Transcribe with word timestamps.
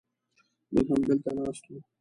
موږ 0.73 0.87
همدلته 0.91 1.31
ناست 1.37 1.63
و. 1.69 1.81